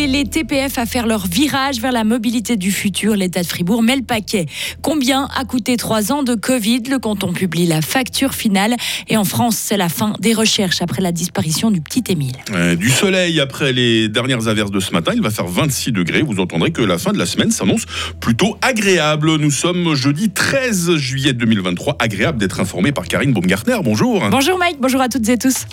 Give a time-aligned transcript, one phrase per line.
[0.00, 3.82] aider les TPF à faire leur virage vers la mobilité du futur, l'État de Fribourg
[3.82, 4.46] met le paquet.
[4.82, 6.82] Combien a coûté trois ans de Covid?
[6.90, 8.76] Le canton publie la facture finale.
[9.08, 12.36] Et en France, c'est la fin des recherches après la disparition du petit Émile.
[12.78, 15.12] du soleil après les dernières averses de ce matin.
[15.14, 16.22] Il va faire 26 degrés.
[16.22, 17.84] Vous entendrez que la fin de la semaine s'annonce
[18.20, 19.36] plutôt agréable.
[19.36, 21.96] Nous sommes jeudi 13 juillet 2023.
[21.98, 23.78] Agréable d'être informé par Karine Baumgartner.
[23.84, 24.22] Bonjour.
[24.30, 25.66] Bonjour Mike, bonjour à toutes et tous.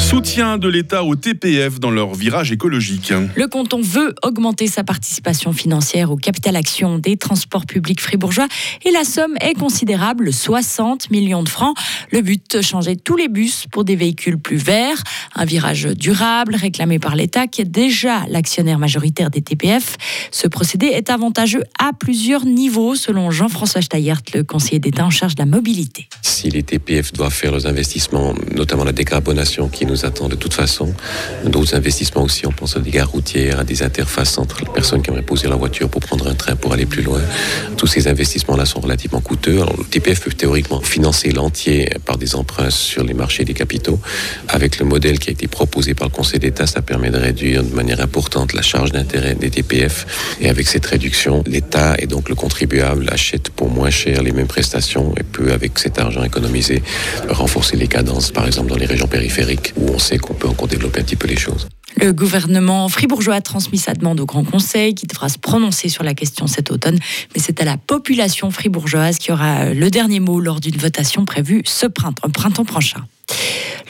[0.00, 3.12] Soutien de l'État au TPF dans leur virage écologique.
[3.34, 8.48] Le canton veut augmenter sa participation financière au capital action des transports publics fribourgeois
[8.84, 11.76] et la somme est considérable, 60 millions de francs.
[12.10, 15.02] Le but, changer tous les bus pour des véhicules plus verts,
[15.36, 19.96] un virage durable réclamé par l'État qui est déjà l'actionnaire majoritaire des TPF.
[20.30, 25.34] Ce procédé est avantageux à plusieurs niveaux selon Jean-François Steyert, le conseiller d'État en charge
[25.34, 26.08] de la mobilité.
[26.22, 30.54] Si les TPF doivent faire leurs investissements, notamment la décarbonation qui nous attend de toute
[30.54, 30.94] façon.
[31.44, 35.02] D'autres investissements aussi, on pense à des gares routières, à des interfaces entre les personnes
[35.02, 37.20] qui aimeraient poser leur voiture pour prendre un train pour aller plus loin.
[37.76, 39.58] Tous ces investissements-là sont relativement coûteux.
[39.78, 43.98] Le TPF peut théoriquement financer l'entier par des emprunts sur les marchés des capitaux.
[44.48, 47.64] Avec le modèle qui a été proposé par le Conseil d'État, ça permet de réduire
[47.64, 50.36] de manière importante la charge d'intérêt des TPF.
[50.40, 54.46] Et avec cette réduction, l'État et donc le contribuable achètent pour moins cher les mêmes
[54.46, 56.82] prestations et peut, avec cet argent économisé,
[57.28, 60.68] renforcer les cadences, par exemple dans les régions périphériques où on sait qu'on peut encore
[60.68, 61.68] développer un petit peu les choses.
[61.96, 66.04] Le gouvernement fribourgeois a transmis sa demande au Grand Conseil qui devra se prononcer sur
[66.04, 66.98] la question cet automne.
[67.34, 71.62] Mais c'est à la population fribourgeoise qui aura le dernier mot lors d'une votation prévue
[71.64, 73.04] ce printemps, printemps prochain.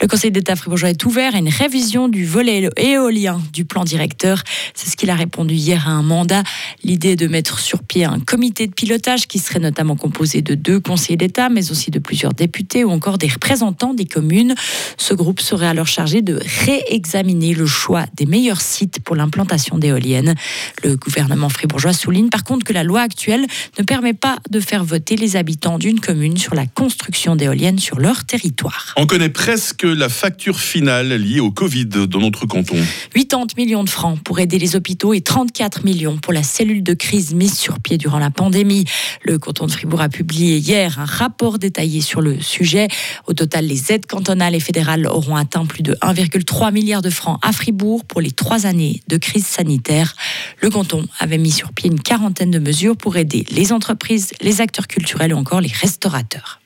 [0.01, 4.41] Le Conseil d'État fribourgeois est ouvert à une révision du volet éolien du plan directeur.
[4.73, 6.41] C'est ce qu'il a répondu hier à un mandat.
[6.83, 10.55] L'idée est de mettre sur pied un comité de pilotage qui serait notamment composé de
[10.55, 14.55] deux conseillers d'État, mais aussi de plusieurs députés ou encore des représentants des communes.
[14.97, 20.33] Ce groupe serait alors chargé de réexaminer le choix des meilleurs sites pour l'implantation d'éoliennes.
[20.83, 23.45] Le gouvernement fribourgeois souligne par contre que la loi actuelle
[23.77, 27.99] ne permet pas de faire voter les habitants d'une commune sur la construction d'éoliennes sur
[27.99, 28.95] leur territoire.
[29.31, 32.77] Presque la facture finale liée au Covid dans notre canton
[33.13, 36.93] 80 millions de francs pour aider les hôpitaux et 34 millions pour la cellule de
[36.93, 38.85] crise mise sur pied durant la pandémie.
[39.23, 42.87] Le canton de Fribourg a publié hier un rapport détaillé sur le sujet.
[43.27, 47.39] Au total, les aides cantonales et fédérales auront atteint plus de 1,3 milliard de francs
[47.41, 50.15] à Fribourg pour les trois années de crise sanitaire.
[50.61, 54.61] Le canton avait mis sur pied une quarantaine de mesures pour aider les entreprises, les
[54.61, 56.60] acteurs culturels ou encore les restaurateurs.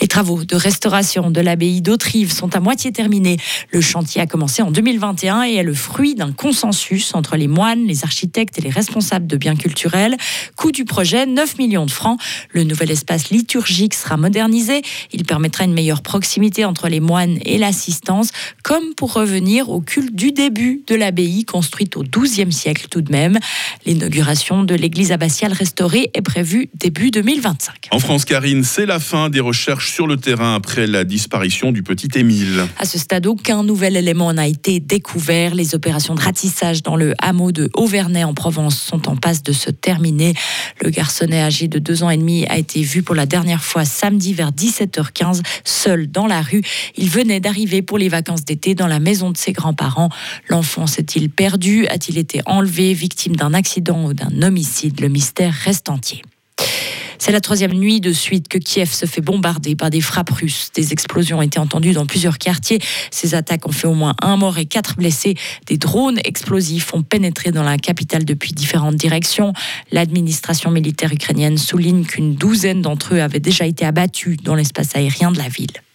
[0.00, 3.38] Les travaux de restauration de l'abbaye d'Autrive sont à moitié terminés.
[3.72, 7.86] Le chantier a commencé en 2021 et est le fruit d'un consensus entre les moines,
[7.86, 10.16] les architectes et les responsables de biens culturels.
[10.56, 12.20] Coût du projet 9 millions de francs.
[12.50, 14.82] Le nouvel espace liturgique sera modernisé.
[15.12, 18.30] Il permettra une meilleure proximité entre les moines et l'assistance,
[18.62, 23.10] comme pour revenir au culte du début de l'abbaye construite au XIIe siècle tout de
[23.10, 23.38] même.
[23.86, 27.88] L'inauguration de l'église abbatiale restaurée est prévue début 2025.
[27.92, 31.82] En France, Karine, c'est la fin des recherches sur le terrain après la disparition du
[31.82, 32.66] petit Émile.
[32.78, 35.54] À ce stade, aucun nouvel élément n'a été découvert.
[35.54, 39.52] Les opérations de ratissage dans le hameau de Auvernay en Provence sont en passe de
[39.52, 40.34] se terminer.
[40.82, 43.84] Le garçonnet âgé de deux ans et demi a été vu pour la dernière fois
[43.84, 46.62] samedi vers 17h15, seul dans la rue.
[46.96, 50.10] Il venait d'arriver pour les vacances d'été dans la maison de ses grands-parents.
[50.48, 51.86] L'enfant s'est-il perdu?
[51.88, 55.00] A-t-il été enlevé, victime d'un accident ou d'un homicide?
[55.00, 56.22] Le mystère reste entier.
[57.18, 60.70] C'est la troisième nuit de suite que Kiev se fait bombarder par des frappes russes.
[60.74, 62.80] Des explosions ont été entendues dans plusieurs quartiers.
[63.10, 65.34] Ces attaques ont fait au moins un mort et quatre blessés.
[65.66, 69.52] Des drones explosifs ont pénétré dans la capitale depuis différentes directions.
[69.92, 75.32] L'administration militaire ukrainienne souligne qu'une douzaine d'entre eux avaient déjà été abattus dans l'espace aérien
[75.32, 75.85] de la ville.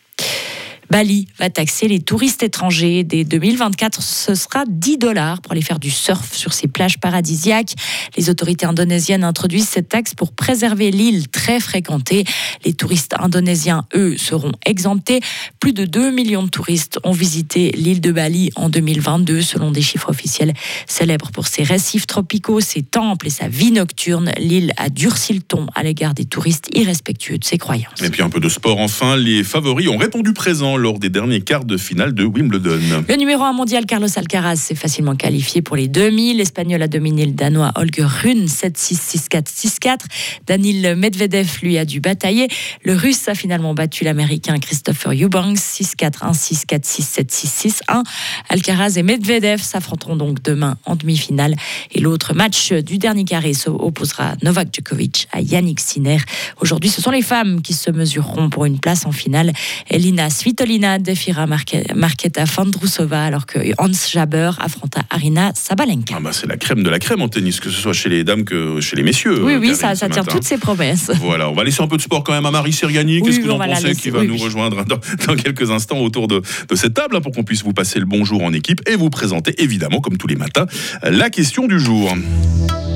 [0.91, 3.06] Bali va taxer les touristes étrangers.
[3.06, 7.75] Dès 2024, ce sera 10 dollars pour aller faire du surf sur ces plages paradisiaques.
[8.18, 12.25] Les autorités indonésiennes introduisent cette taxe pour préserver l'île très fréquentée.
[12.66, 15.21] Les touristes indonésiens, eux, seront exemptés.
[15.62, 19.81] Plus de 2 millions de touristes ont visité l'île de Bali en 2022, selon des
[19.81, 20.54] chiffres officiels.
[20.88, 25.42] Célèbre pour ses récifs tropicaux, ses temples et sa vie nocturne, l'île a durci le
[25.42, 28.01] ton à l'égard des touristes irrespectueux de ses croyances.
[28.04, 29.16] Et puis un peu de sport enfin.
[29.16, 33.06] Les favoris ont répondu présent lors des derniers quarts de finale de Wimbledon.
[33.07, 36.33] Le numéro 1 mondial Carlos Alcaraz s'est facilement qualifié pour les demi.
[36.33, 40.00] L'Espagnol a dominé le Danois Holger Rune 7-6, 6-4, 6-4.
[40.48, 42.48] Danil Medvedev lui a dû batailler.
[42.83, 48.04] Le Russe a finalement battu l'Américain Christopher Eubanks 6-4, 1-6, 4-6, 7-6, 6-1.
[48.50, 51.56] Alcaraz et Medvedev s'affronteront donc demain en demi-finale.
[51.92, 56.18] Et l'autre match du dernier carré opposera Novak Djokovic à Yannick Sinner.
[56.60, 59.54] Aujourd'hui, ce sont les femmes qui se mesureront pour une place en finale.
[59.89, 66.15] Elina Svitolina Svitolina défiera Marketa Fandrusova alors que Hans Jaber affronta Arina Sabalenka.
[66.18, 68.23] Ah bah c'est la crème de la crème en tennis, que ce soit chez les
[68.23, 69.44] dames que chez les messieurs.
[69.44, 71.12] Oui, oui, ça, ça tient toutes ses promesses.
[71.21, 73.21] Voilà, on va laisser un peu de sport quand même à Marie Sergani.
[73.21, 76.75] Qu'est-ce que vous en pensez qui va nous rejoindre dans, quelques instants autour de, de
[76.75, 79.62] cette table hein, pour qu'on puisse vous passer le bonjour en équipe et vous présenter
[79.62, 80.65] évidemment, comme tous les matins,
[81.03, 82.13] la question du jour.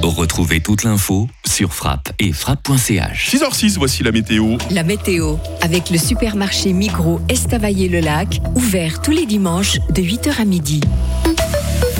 [0.07, 3.31] Retrouvez toute l'info sur frappe et frappe.ch.
[3.33, 4.57] 6h06, voici la météo.
[4.69, 10.81] La météo, avec le supermarché Migros Estavayer-le-Lac, ouvert tous les dimanches de 8h à midi.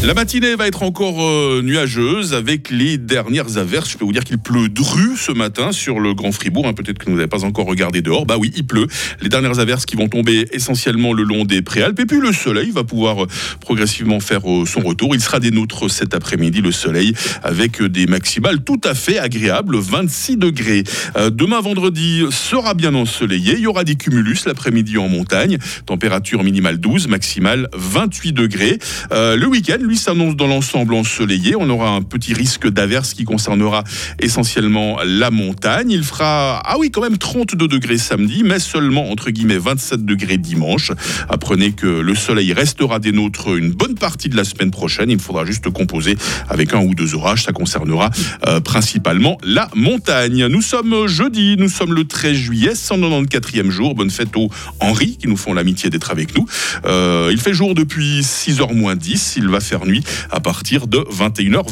[0.06, 3.90] La matinée va être encore euh, nuageuse avec les dernières averses.
[3.90, 6.68] Je peux vous dire qu'il pleut dru ce matin sur le Grand Fribourg.
[6.68, 8.28] Hein, peut-être que vous n'avez pas encore regardé dehors.
[8.28, 8.86] Bah oui, il pleut.
[9.24, 12.00] Les dernières averses qui vont tomber essentiellement le long des préalpes.
[12.00, 13.28] Et puis le soleil va pouvoir euh,
[13.62, 15.16] progressivement faire euh, son retour.
[15.16, 19.76] Il sera des nôtres cet après-midi, le soleil, avec des maximales tout à fait agréables,
[19.76, 20.84] 26 degrés.
[21.32, 23.54] demain vendredi sera bien ensoleillé.
[23.54, 25.58] Il y aura des cumulus l'après-midi en montagne.
[25.88, 28.78] Température minimale 12, maximale 28 degrés.
[29.10, 31.56] le week-end, lui, s'annonce dans l'ensemble ensoleillé.
[31.56, 33.84] On aura un petit risque d'averse qui concernera
[34.20, 35.92] essentiellement la montagne.
[35.92, 40.38] Il fera, ah oui, quand même 32 degrés samedi, mais seulement entre guillemets 27 degrés
[40.38, 40.92] dimanche.
[41.30, 45.10] Apprenez que le soleil restera des nôtres une bonne partie de la semaine prochaine.
[45.10, 46.18] Il faudra juste composer
[46.50, 47.44] avec un ou deux orages.
[47.44, 48.10] Ça concernera
[48.48, 50.48] euh, principalement la montagne.
[50.48, 53.96] Nous sommes jeudi, nous sommes le 13 juillet, 194e jour.
[53.96, 54.50] Bonne fête aux
[54.80, 56.46] Henri qui nous font l'amitié d'être avec nous.
[56.86, 59.36] Euh, il fait jour depuis 6h moins 10.
[59.38, 61.64] Il va faire nuit à partir de 21h.